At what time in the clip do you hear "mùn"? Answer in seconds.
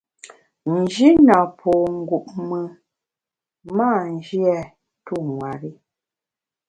2.47-2.65